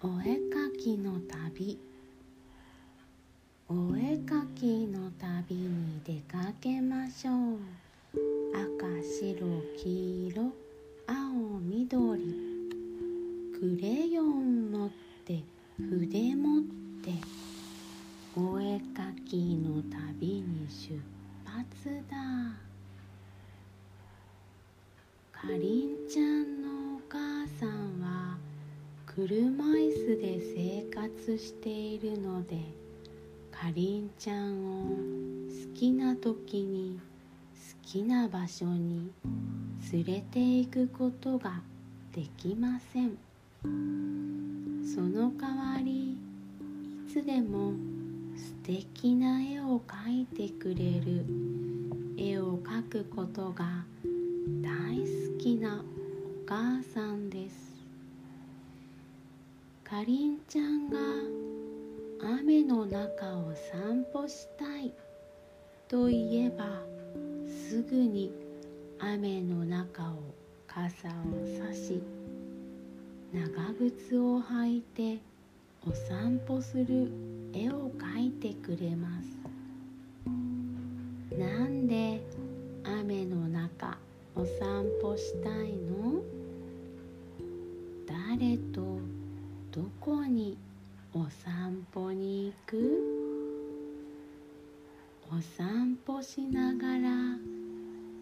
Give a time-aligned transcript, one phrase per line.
[0.00, 1.76] お絵かきの旅。
[3.68, 7.58] お絵かきの旅に出かけましょう。
[8.54, 10.52] 赤白黄色
[11.04, 12.22] 青緑。
[13.58, 14.90] クレヨン持っ
[15.24, 15.42] て
[15.76, 16.62] 筆持っ
[17.02, 17.10] て。
[18.36, 20.96] お絵かきの旅に出
[21.44, 22.16] 発だ。
[25.32, 26.57] かりんちゃん
[29.18, 32.56] 車椅子で生活しているので
[33.50, 34.90] かりんちゃんを
[35.48, 37.00] 好きな時に
[37.52, 39.10] 好きな場所に
[39.92, 41.60] 連れて行くことが
[42.14, 43.18] できません。
[44.94, 46.16] その代わりい
[47.12, 47.72] つでも
[48.36, 51.26] 素敵な絵を描いてくれる
[52.16, 53.84] 絵を描くことが
[54.62, 55.82] 大好きな
[56.44, 57.67] お母さんです。
[59.88, 60.98] かりんちゃんが
[62.20, 64.92] 雨の中を散歩したい
[65.88, 66.82] と言えば
[67.46, 68.30] すぐに
[68.98, 70.34] 雨の中を
[70.66, 71.12] 傘を
[71.66, 72.02] 差し
[73.32, 75.22] 長靴を履いて
[75.86, 77.10] お散歩する
[77.54, 79.38] 絵を描いてくれます。
[81.34, 82.20] なんで
[82.84, 83.96] 雨の中
[84.34, 86.20] お散歩したいの？
[88.06, 88.98] 誰と
[89.78, 90.58] どこに
[91.14, 93.00] お散歩に行く？
[95.30, 97.38] お散歩しながら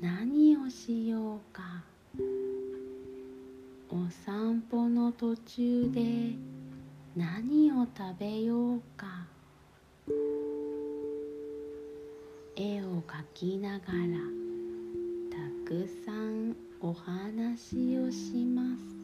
[0.00, 1.84] 何をしようか？
[3.90, 6.30] お散歩の途中で
[7.14, 9.26] 何を食べようか？
[12.56, 13.92] 絵を描きながら
[15.30, 15.36] た
[15.68, 19.01] くさんお話をします。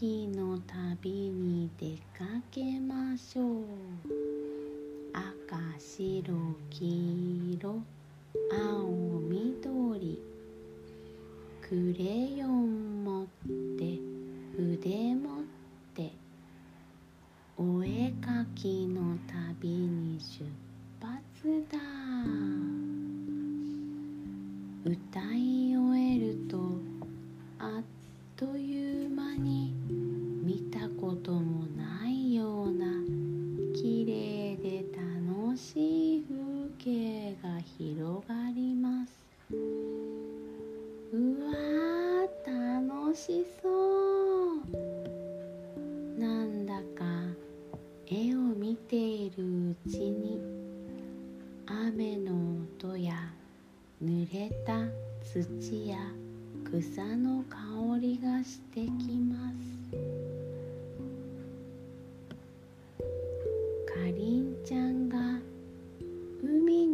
[0.00, 3.64] きの旅に出かけましょう。
[5.12, 6.34] 赤白
[6.70, 7.82] 黄色
[8.50, 10.18] 青緑
[11.60, 13.26] クレヨン持っ
[13.76, 13.98] て
[14.56, 15.44] 筆持っ
[15.94, 16.12] て
[17.58, 20.46] お絵かきの旅に出
[21.00, 21.78] 発だ。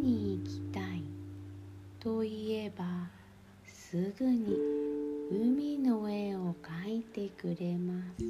[0.07, 1.03] に行きたい
[1.99, 2.85] と言えば
[3.67, 4.57] すぐに
[5.33, 8.23] 海の絵を描いてくれます。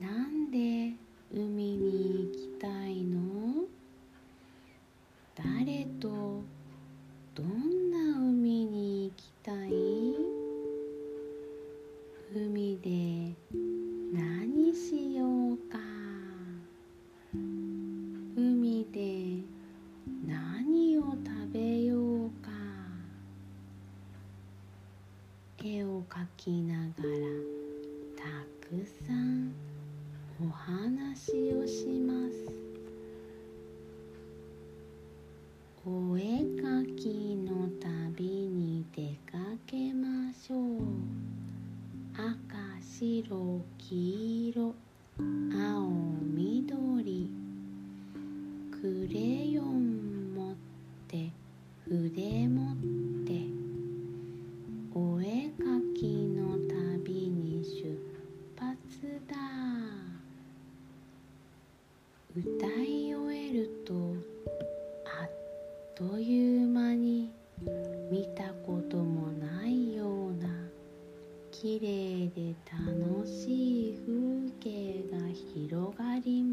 [0.00, 0.94] なんで
[1.32, 3.64] 海に行きたいの？
[5.34, 6.44] 誰と
[7.34, 7.73] どん
[42.96, 43.24] 白
[43.76, 44.72] 黄色
[45.50, 45.90] 青
[46.36, 47.28] 緑
[48.70, 50.54] クレヨン持っ
[51.08, 51.32] て
[51.88, 52.76] 筆持っ
[53.26, 53.32] て
[54.94, 55.64] お絵か
[55.98, 56.06] き
[56.36, 57.98] の旅に出
[58.60, 59.34] 発だ
[62.36, 63.92] 歌い終えると
[65.04, 65.30] あっ
[65.96, 67.28] という間に
[68.08, 70.48] 見たこともないような
[71.50, 75.18] 綺麗で楽しい風景が
[75.54, 76.43] 広がり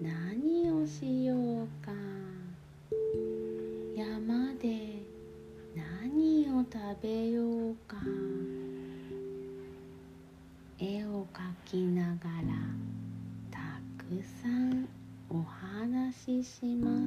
[0.00, 1.90] 何をしようか。
[3.96, 5.02] 山で
[5.74, 7.96] 何を食べようか。
[10.78, 12.54] 絵を描きながら
[13.50, 13.58] た
[13.98, 14.88] くさん
[15.28, 17.02] お話しします。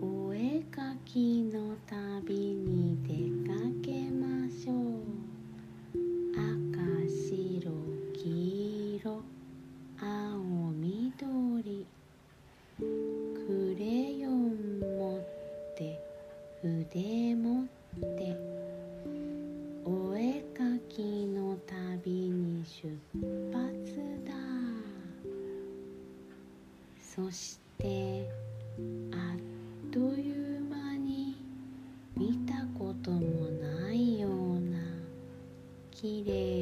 [0.00, 2.49] お絵描きの旅
[27.22, 28.30] そして
[29.12, 31.36] あっという間に
[32.16, 34.78] 見たこともないような
[35.90, 36.59] きれ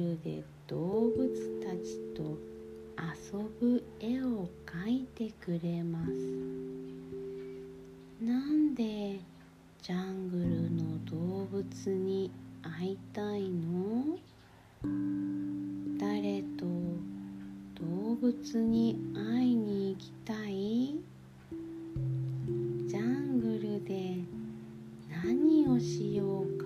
[0.00, 1.28] ルで動物
[1.60, 2.38] たちと
[2.98, 6.10] 遊ぶ絵を描いてくれます。
[8.24, 9.20] なんで
[9.82, 12.30] ジャングルの動物に
[12.62, 14.18] 会いたいの？
[15.98, 16.64] 誰と
[17.74, 20.98] 動物に会いに行きたい？
[22.88, 24.16] ジャングルで
[25.24, 26.59] 何をしようか？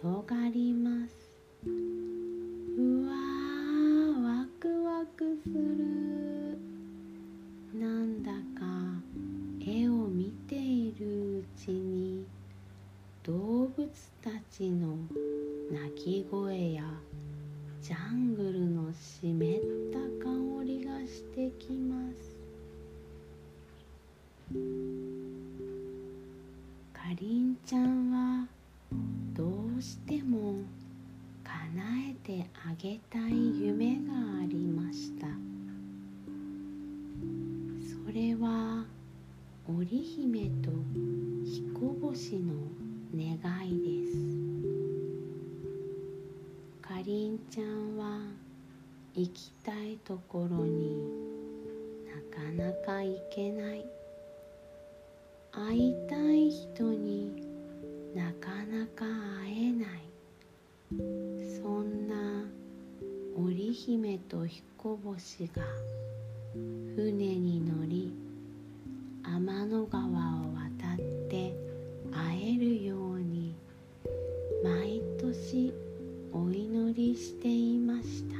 [0.00, 1.28] 広がります。
[1.66, 1.70] う
[3.04, 6.56] わーワクワクする
[7.74, 9.02] なんだか
[9.60, 12.24] 絵を見ているうちに
[13.24, 13.88] 動物
[14.22, 14.98] たちの
[15.72, 16.84] 鳴き声や
[17.82, 19.32] ジャングルの湿っ
[19.92, 22.38] た香りがしてきます。
[26.92, 28.07] かりんちゃん
[29.78, 30.54] うしても
[31.44, 31.56] 叶
[32.10, 35.28] えてあげたい夢がありました。
[37.80, 38.84] それは
[39.68, 40.72] 織姫と
[41.44, 42.54] 彦星の
[43.14, 43.36] 願
[43.68, 44.16] いです。
[46.82, 48.18] かりんちゃんは
[49.14, 50.96] 行きたいところに
[52.04, 53.86] なかなか行けない。
[55.52, 57.47] 会いたい人に
[58.18, 59.04] なかなか
[59.44, 59.88] 会えない。
[61.62, 62.44] そんな
[63.36, 65.62] 織姫と彦星が
[66.96, 68.12] 船に乗り
[69.22, 70.10] 天の川を
[70.52, 70.96] 渡っ
[71.28, 71.54] て
[72.10, 73.54] 会えるように
[74.64, 75.72] 毎年
[76.32, 78.34] お祈りしていました。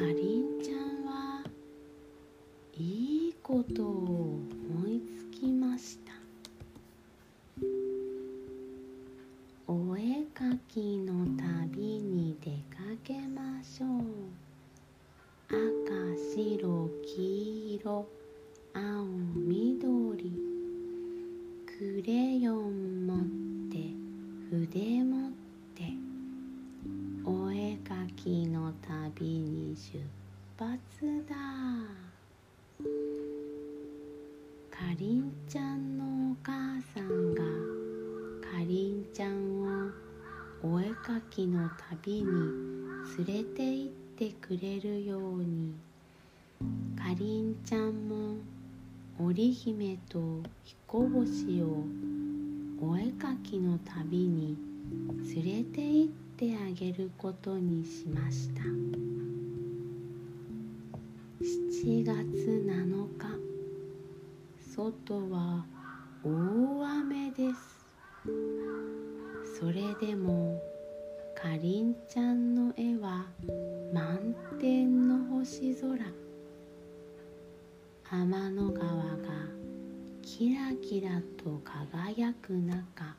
[0.00, 1.44] かりんちゃんは
[2.72, 4.07] いいことを
[29.78, 30.00] 出
[30.58, 31.36] 発だ
[34.76, 36.52] かりんちゃんのお母
[36.92, 37.42] さんが
[38.42, 39.92] かりんちゃんを
[40.64, 41.70] お絵かきの
[42.02, 42.24] 旅に
[43.24, 45.72] 連れて行ってくれるように
[46.96, 48.34] かりんちゃんも
[49.20, 51.84] 織姫と彦星を
[52.82, 54.56] お絵かきの旅に
[55.36, 59.17] 連れて行ってあげることにしました。
[61.80, 62.16] 7月
[62.66, 63.38] 7日
[64.74, 65.64] 外は
[66.24, 66.28] 大
[67.02, 67.86] 雨です。
[69.60, 70.60] それでも
[71.36, 73.26] かりんちゃんの絵は
[73.94, 75.98] 満天の星空。
[78.10, 78.88] 天の川が
[80.22, 83.14] キラキラと輝く中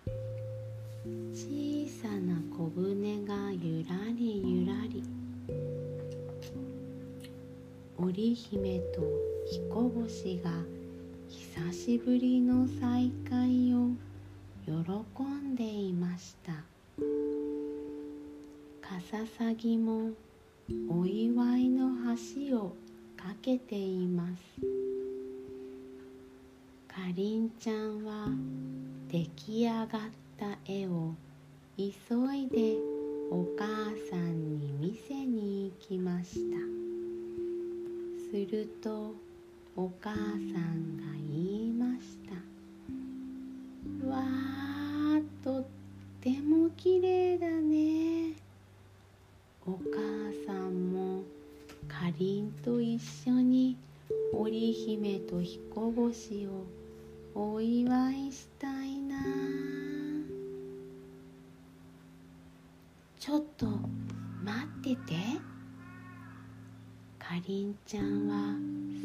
[1.32, 5.02] 小さな小舟がゆらりゆらり。
[8.02, 9.02] 織姫と
[9.46, 10.52] 彦星が
[11.28, 13.90] 久しぶりの再会を
[14.66, 16.54] 喜んでいました。
[18.82, 20.12] かささぎも
[20.90, 21.90] お祝いの
[22.50, 22.76] 橋を
[23.18, 24.62] かけています。
[26.88, 28.30] かりんちゃんは
[29.10, 29.88] 出来上がっ
[30.38, 31.14] た絵を
[31.78, 31.86] 急
[32.34, 32.78] いで
[33.30, 33.66] お母
[34.10, 36.89] さんに見せに行きました。
[38.32, 39.16] すると
[39.76, 42.36] お母さんが言いました
[44.08, 45.66] 「わーとっ
[46.22, 48.34] てもきれいだね」
[49.66, 51.24] お母さんも
[51.88, 53.76] かりんと一緒に
[54.32, 56.68] 織姫と彦星を
[57.34, 59.18] お祝いしたいな。
[63.20, 63.66] ちょっと
[64.44, 65.39] 待ってて。
[67.48, 68.56] りんちゃんは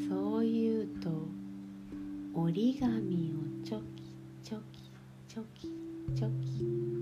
[0.08, 1.10] そう言うと
[2.34, 4.02] 折り紙をチョキ
[4.42, 4.90] チョキ
[5.28, 5.68] チョキ
[6.16, 6.93] チョキ。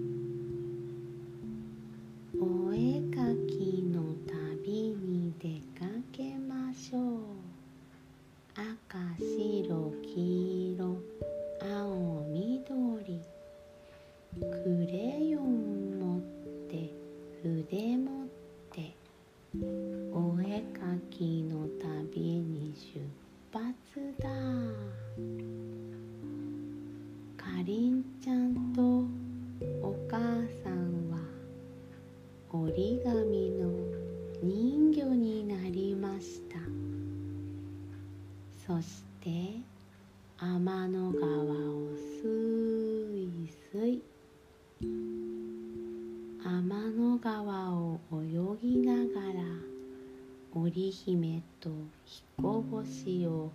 [52.82, 53.50] 彦星を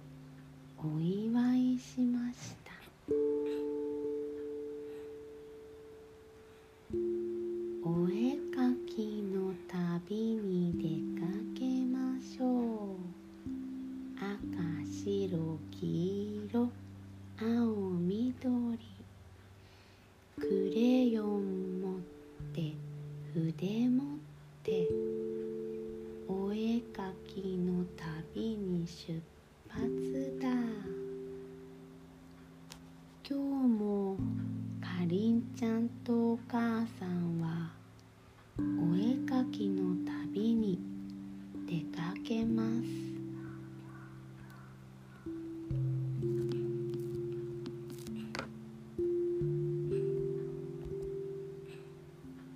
[0.78, 2.72] お祝いしました。
[7.84, 10.47] お絵かきの旅に
[28.88, 29.22] 旅